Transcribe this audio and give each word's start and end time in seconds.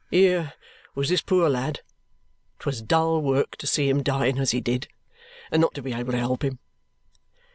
Here 0.09 0.53
was 0.95 1.09
this 1.09 1.21
poor 1.21 1.47
lad. 1.47 1.81
'Twas 2.57 2.81
dull 2.81 3.21
work 3.21 3.55
to 3.57 3.67
see 3.67 3.87
him 3.87 4.01
dying 4.01 4.39
as 4.39 4.49
he 4.49 4.59
did, 4.59 4.87
and 5.51 5.61
not 5.61 5.83
be 5.83 5.93
able 5.93 6.13
to 6.13 6.17
help 6.17 6.43
him." 6.43 6.57